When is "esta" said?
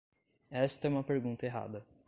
0.49-0.87